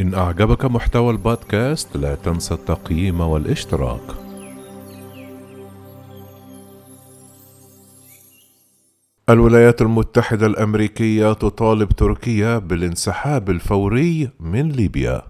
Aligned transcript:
إن 0.00 0.14
أعجبك 0.14 0.64
محتوى 0.64 1.10
البودكاست 1.10 1.96
لا 1.96 2.14
تنسى 2.14 2.54
التقييم 2.54 3.20
والاشتراك. 3.20 4.00
الولايات 9.30 9.82
المتحدة 9.82 10.46
الأمريكية 10.46 11.32
تطالب 11.32 11.88
تركيا 11.88 12.58
بالانسحاب 12.58 13.50
الفوري 13.50 14.30
من 14.40 14.68
ليبيا. 14.68 15.29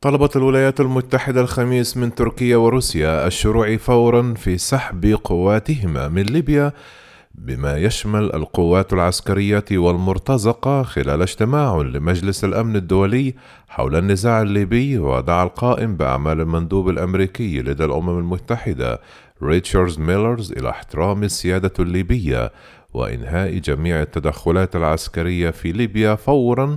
طلبت 0.00 0.36
الولايات 0.36 0.80
المتحدة 0.80 1.40
الخميس 1.40 1.96
من 1.96 2.14
تركيا 2.14 2.56
وروسيا 2.56 3.26
الشروع 3.26 3.76
فورا 3.76 4.34
في 4.36 4.58
سحب 4.58 5.18
قواتهما 5.24 6.08
من 6.08 6.22
ليبيا 6.22 6.72
بما 7.34 7.76
يشمل 7.76 8.34
القوات 8.34 8.92
العسكرية 8.92 9.64
والمرتزقة 9.72 10.82
خلال 10.82 11.22
اجتماع 11.22 11.76
لمجلس 11.76 12.44
الأمن 12.44 12.76
الدولي 12.76 13.34
حول 13.68 13.96
النزاع 13.96 14.42
الليبي 14.42 14.98
ودعا 14.98 15.44
القائم 15.44 15.96
بأعمال 15.96 16.40
المندوب 16.40 16.88
الأمريكي 16.88 17.62
لدى 17.62 17.84
الأمم 17.84 18.18
المتحدة 18.18 19.00
ريتشاردز 19.42 19.98
ميلرز 19.98 20.52
إلى 20.52 20.70
احترام 20.70 21.22
السيادة 21.22 21.72
الليبية 21.78 22.52
وإنهاء 22.94 23.58
جميع 23.58 24.02
التدخلات 24.02 24.76
العسكرية 24.76 25.50
في 25.50 25.72
ليبيا 25.72 26.14
فورا 26.14 26.76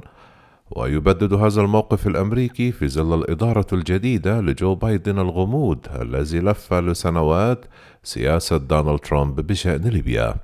ويبدد 0.76 1.34
هذا 1.34 1.62
الموقف 1.62 2.08
الأمريكي 2.08 2.72
في 2.72 2.88
ظل 2.88 3.20
الإدارة 3.20 3.66
الجديدة 3.74 4.42
لجو 4.42 4.76
بايدن 4.76 5.20
الغموض 5.20 5.80
الذي 6.02 6.40
لف 6.40 6.74
لسنوات 6.74 7.66
سياسة 8.04 8.58
دونالد 8.58 9.00
ترامب 9.00 9.42
بشأن 9.48 9.82
ليبيا. 9.82 10.36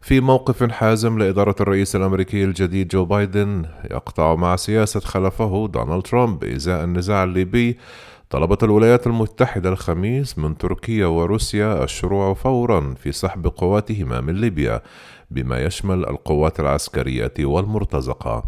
في 0.00 0.20
موقف 0.20 0.70
حازم 0.70 1.18
لإدارة 1.18 1.54
الرئيس 1.60 1.96
الأمريكي 1.96 2.44
الجديد 2.44 2.88
جو 2.88 3.04
بايدن 3.04 3.66
يقطع 3.90 4.34
مع 4.34 4.56
سياسة 4.56 5.00
خلفه 5.00 5.68
دونالد 5.68 6.02
ترامب 6.02 6.44
إزاء 6.44 6.84
النزاع 6.84 7.24
الليبي. 7.24 7.78
طلبت 8.30 8.64
الولايات 8.64 9.06
المتحدة 9.06 9.68
الخميس 9.68 10.38
من 10.38 10.58
تركيا 10.58 11.06
وروسيا 11.06 11.84
الشروع 11.84 12.34
فورا 12.34 12.94
في 12.94 13.12
سحب 13.12 13.46
قواتهما 13.46 14.20
من 14.20 14.34
ليبيا 14.34 14.82
بما 15.30 15.64
يشمل 15.64 16.08
القوات 16.08 16.60
العسكرية 16.60 17.32
والمرتزقة. 17.40 18.44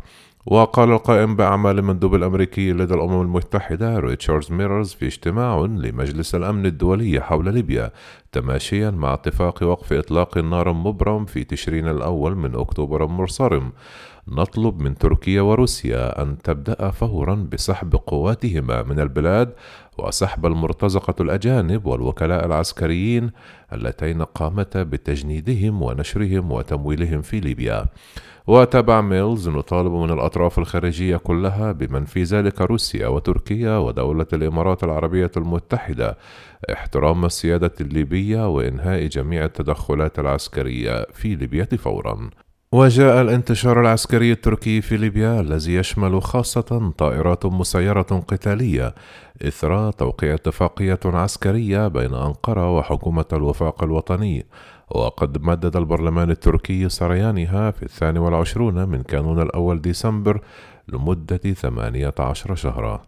وقال 0.47 0.91
القائم 0.91 1.37
بأعمال 1.37 1.79
المندوب 1.79 2.15
الأمريكي 2.15 2.73
لدى 2.73 2.95
الأمم 2.95 3.23
المتحدة 3.23 3.99
ريتشارد 3.99 4.53
ميررز 4.53 4.93
في 4.93 5.07
اجتماع 5.07 5.59
لمجلس 5.59 6.35
الأمن 6.35 6.67
الدولي 6.67 7.21
حول 7.21 7.55
ليبيا 7.55 7.91
تماشيا 8.33 8.91
مع 8.91 9.15
اتفاق 9.15 9.63
وقف 9.63 9.93
إطلاق 9.93 10.39
النار 10.39 10.73
مبرم 10.73 11.25
في 11.25 11.45
تشرين 11.45 11.89
الأول 11.89 12.37
من 12.37 12.55
أكتوبر 12.55 13.05
المرصرم 13.05 13.73
نطلب 14.29 14.83
من 14.83 14.99
تركيا 14.99 15.43
وروسيا 15.43 16.23
أن 16.23 16.39
تبدأ 16.39 16.91
فورا 16.91 17.35
بسحب 17.53 17.97
قواتهما 17.97 18.83
من 18.83 19.01
البلاد 19.01 19.53
وسحب 19.99 20.47
المرتزقة 20.47 21.15
الأجانب 21.23 21.87
والوكلاء 21.87 22.47
العسكريين 22.47 23.31
اللتين 23.73 24.23
قامتا 24.23 24.83
بتجنيدهم 24.83 25.83
ونشرهم 25.83 26.53
وتمويلهم 26.53 27.23
في 27.23 27.41
ليبيا. 27.41 27.85
وتابع 28.47 29.01
ميلز 29.01 29.49
نطالب 29.49 29.93
من 29.93 30.11
الأطراف 30.11 30.59
الخارجية 30.59 31.17
كلها 31.17 31.73
بمن 31.73 32.05
في 32.05 32.23
ذلك 32.23 32.61
روسيا 32.61 33.07
وتركيا 33.09 33.77
ودولة 33.77 34.27
الإمارات 34.33 34.85
العربية 34.85 35.31
المتحدة 35.37 36.19
احترام 36.73 37.25
السيادة 37.25 37.73
الليبية 37.81 38.49
وإنهاء 38.49 39.07
جميع 39.07 39.45
التدخلات 39.45 40.19
العسكرية 40.19 41.07
في 41.13 41.37
ليبيا 41.37 41.65
فورا. 41.65 42.31
وجاء 42.75 43.23
الانتشار 43.23 43.81
العسكري 43.81 44.33
التركي 44.33 44.81
في 44.81 44.97
ليبيا 44.97 45.41
الذي 45.41 45.75
يشمل 45.75 46.23
خاصة 46.23 46.93
طائرات 46.99 47.47
مسيرة 47.47 48.03
قتالية 48.03 48.95
إثر 49.43 49.91
توقيع 49.91 50.35
اتفاقية 50.35 50.99
عسكرية 51.05 51.89
بين 51.89 52.15
أنقرة 52.15 52.77
وحكومة 52.77 53.25
الوفاق 53.33 53.85
الوطني. 53.85 54.47
وقد 54.91 55.43
مدد 55.43 55.77
البرلمان 55.77 56.31
التركي 56.31 56.89
سريانها 56.89 57.71
في 57.71 57.83
الثاني 57.83 58.19
والعشرون 58.19 58.89
من 58.89 59.03
كانون 59.03 59.43
الأول 59.43 59.81
ديسمبر 59.81 60.41
لمدة 60.89 61.53
ثمانية 61.53 62.15
عشر 62.19 62.55
شهرا. 62.55 63.03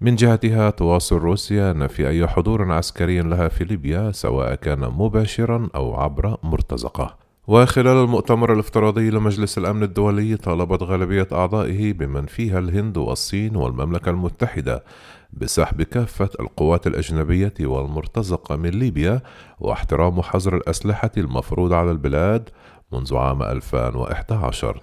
من 0.00 0.14
جهتها 0.14 0.70
تواصل 0.70 1.16
روسيا 1.16 1.72
نفي 1.72 2.08
أي 2.08 2.26
حضور 2.26 2.72
عسكري 2.72 3.20
لها 3.20 3.48
في 3.48 3.64
ليبيا 3.64 4.12
سواء 4.12 4.54
كان 4.54 4.80
مباشرا 4.80 5.68
أو 5.74 5.94
عبر 5.94 6.36
مرتزقة. 6.42 7.27
وخلال 7.48 8.04
المؤتمر 8.04 8.52
الافتراضي 8.52 9.10
لمجلس 9.10 9.58
الأمن 9.58 9.82
الدولي 9.82 10.36
طالبت 10.36 10.82
غالبية 10.82 11.28
أعضائه 11.32 11.92
بمن 11.92 12.26
فيها 12.26 12.58
الهند 12.58 12.96
والصين 12.96 13.56
والمملكة 13.56 14.10
المتحدة 14.10 14.84
بسحب 15.32 15.82
كافة 15.82 16.30
القوات 16.40 16.86
الأجنبية 16.86 17.54
والمرتزقة 17.60 18.56
من 18.56 18.70
ليبيا 18.70 19.20
واحترام 19.60 20.22
حظر 20.22 20.56
الأسلحة 20.56 21.10
المفروض 21.16 21.72
على 21.72 21.90
البلاد 21.90 22.48
منذ 22.92 23.16
عام 23.16 23.42
2011 23.42 24.82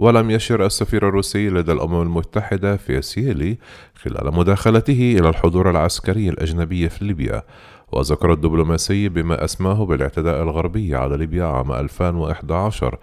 ولم 0.00 0.30
يشر 0.30 0.66
السفير 0.66 1.08
الروسي 1.08 1.48
لدى 1.48 1.72
الأمم 1.72 2.02
المتحدة 2.02 2.76
في 2.76 3.02
سييلي 3.02 3.58
خلال 3.94 4.34
مداخلته 4.34 5.16
إلى 5.18 5.28
الحضور 5.28 5.70
العسكري 5.70 6.28
الأجنبي 6.28 6.88
في 6.88 7.04
ليبيا 7.04 7.42
وذكر 7.92 8.32
الدبلوماسي 8.32 9.08
بما 9.08 9.44
أسماه 9.44 9.84
بالاعتداء 9.84 10.42
الغربي 10.42 10.94
على 10.96 11.16
ليبيا 11.16 11.44
عام 11.44 11.72
2011 11.72 12.98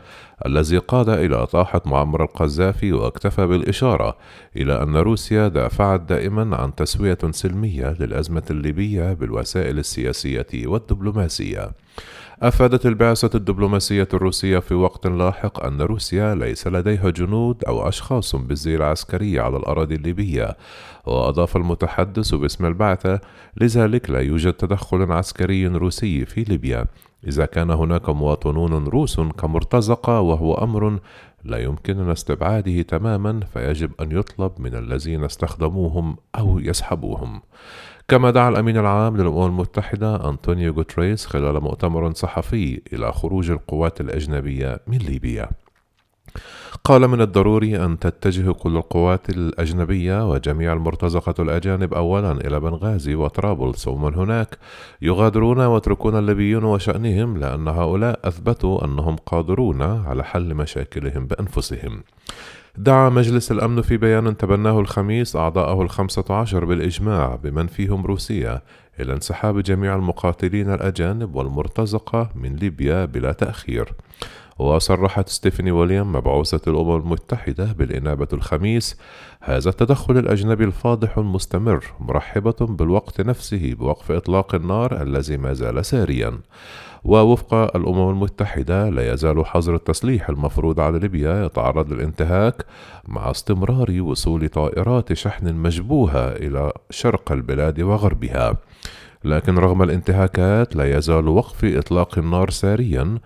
الذي 0.46 0.78
قاد 0.78 1.10
إلى 1.10 1.46
طاحة 1.48 1.82
معمر 1.86 2.24
القذافي 2.24 2.94
واكتفى 2.94 3.48
بالإشارة 3.48 4.18
إلى 4.56 4.84
أن 4.84 4.98
روسيا 4.98 5.48
دافعت 5.48 6.02
دائما 6.02 6.56
عن 6.58 6.76
تسوية 6.76 7.18
سلمية 7.32 7.96
للأزمة 8.00 8.44
الليبية 8.52 9.14
بالوسائل 9.14 9.80
السياسية 9.80 10.48
والدبلوماسية. 10.66 11.72
أفادت 12.42 12.86
البعثة 12.86 13.38
الدبلوماسية 13.38 14.08
الروسية 14.14 14.60
في 14.60 14.74
وقت 14.74 15.08
لاحق 15.08 15.66
أن 15.66 15.82
روسيا 15.82 16.36
ليس 16.36 16.68
لديها 16.68 17.10
جنود 17.10 17.64
أو 17.64 17.88
أشخاص 17.88 18.36
بالزي 18.36 18.76
العسكري 18.76 19.40
على 19.40 19.58
الأراضي 19.58 19.96
الليبية، 19.96 20.58
وأضاف 21.06 21.58
المتحدث 21.58 22.34
باسم 22.36 22.66
البعثة: 22.66 23.20
لذلك 23.62 24.10
لا 24.10 24.20
يوجد 24.20 24.54
تدخل 24.54 25.12
عسكري 25.12 25.68
روسي 25.68 26.26
في 26.26 26.44
ليبيا، 26.44 26.86
إذا 27.28 27.46
كان 27.46 27.72
هناك 27.72 28.10
مواطنون 28.10 28.88
روس 28.88 29.20
كمرتزقة 29.20 30.20
وهو 30.20 30.54
أمر 30.54 31.00
لا 31.48 31.58
يمكننا 31.58 32.12
استبعاده 32.12 32.82
تماما 32.82 33.40
فيجب 33.54 33.92
أن 34.02 34.12
يطلب 34.12 34.52
من 34.60 34.76
الذين 34.76 35.24
استخدموهم 35.24 36.18
أو 36.36 36.60
يسحبوهم. 36.60 37.42
كما 38.08 38.32
دعا 38.32 38.50
الأمين 38.50 38.78
العام 38.78 39.18
للأمم 39.18 39.46
المتحدة 39.46 40.30
أنطونيو 40.30 40.74
غوتريس 40.74 41.26
خلال 41.26 41.64
مؤتمر 41.64 42.14
صحفي 42.14 42.82
إلى 42.94 43.12
خروج 43.12 43.52
القوات 43.52 44.02
الأجنبية 44.02 44.80
من 44.88 44.98
ليبيا 44.98 45.50
قال 46.84 47.08
من 47.08 47.22
الضروري 47.22 47.86
أن 47.86 48.00
تتجه 48.00 48.52
كل 48.52 48.78
القوات 48.78 49.30
الأجنبية 49.30 50.32
وجميع 50.32 50.74
المرتزقة 50.74 51.44
الأجانب 51.44 51.94
أولا 51.94 52.32
إلى 52.32 52.60
بنغازي 52.60 53.16
وطرابلس 53.16 53.88
ومن 53.88 54.16
هناك 54.16 54.58
يغادرون 55.02 55.60
ويتركون 55.60 56.18
الليبيون 56.20 56.64
وشأنهم 56.64 57.38
لأن 57.38 57.68
هؤلاء 57.68 58.20
أثبتوا 58.24 58.86
أنهم 58.86 59.16
قادرون 59.16 59.82
على 59.82 60.24
حل 60.24 60.54
مشاكلهم 60.56 61.28
بأنفسهم. 61.28 62.04
دعا 62.78 63.10
مجلس 63.10 63.52
الأمن 63.52 63.82
في 63.82 63.98
بيان 63.98 64.38
تبناه 64.38 64.80
الخميس 64.80 65.36
أعضاءه 65.36 65.82
الخمسة 65.82 66.26
عشر 66.30 66.66
بالإجماع 66.66 67.36
بمن 67.36 67.68
فيهم 67.68 68.06
روسيا 68.06 68.62
إلى 69.00 69.14
انسحاب 69.14 69.60
جميع 69.60 69.96
المقاتلين 69.96 70.74
الأجانب 70.74 71.36
والمرتزقة 71.36 72.30
من 72.36 72.56
ليبيا 72.56 73.06
بلا 73.06 73.32
تأخير. 73.32 73.94
وصرحت 74.60 75.30
ستيفاني 75.30 75.72
ويليام 75.72 76.12
مبعوثة 76.12 76.62
الأمم 76.72 76.96
المتحدة 76.96 77.66
بالإنابة 77.66 78.28
الخميس 78.34 78.98
هذا 79.42 79.70
التدخل 79.70 80.18
الأجنبي 80.18 80.64
الفاضح 80.64 81.18
المستمر 81.18 81.84
مرحبة 82.00 82.56
بالوقت 82.60 83.22
نفسه 83.22 83.74
بوقف 83.74 84.12
إطلاق 84.12 84.56
النار 84.56 85.02
الذي 85.02 85.38
ما 85.38 85.54
زال 85.54 85.86
ساريا. 85.86 86.40
ووفق 87.04 87.54
الأمم 87.54 88.10
المتحدة 88.10 88.90
لا 88.90 89.14
يزال 89.14 89.46
حظر 89.46 89.76
التسليح 89.76 90.30
المفروض 90.30 90.80
على 90.80 91.00
ليبيا 91.00 91.46
يتعرض 91.46 91.94
للانتهاك 91.94 92.66
مع 93.08 93.32
استمرار 93.32 94.02
وصول 94.02 94.50
طائرات 94.50 95.14
شحن 95.14 95.54
مشبوهة 95.54 96.30
إلى 96.30 96.72
شرق 96.90 97.32
البلاد 97.32 97.82
وغربها. 97.82 98.58
لكن 99.24 99.58
رغم 99.58 99.84
الانتهاكات 99.84 100.76
لا 100.76 100.98
يزال 100.98 101.28
وقف 101.28 101.66
إطلاق 101.66 102.18
النار 102.18 102.50
ساريا 102.50 103.18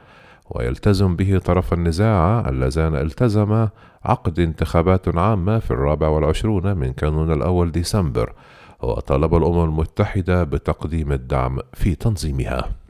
ويلتزم 0.56 1.16
به 1.16 1.38
طرف 1.38 1.74
النزاع 1.74 2.50
اللذان 2.50 2.96
التزم 2.96 3.68
عقد 4.06 4.40
انتخابات 4.40 5.18
عامة 5.18 5.60
في 5.60 5.72
الرابع 5.72 6.08
والعشرون 6.08 6.78
من 6.78 6.94
كانون 6.94 7.32
الأول 7.32 7.72
ديسمبر 7.72 8.34
وطالب 8.82 9.36
الأمم 9.36 9.64
المتحدة 9.64 10.44
بتقديم 10.44 11.12
الدعم 11.12 11.60
في 11.74 11.96
تنظيمها. 11.96 12.81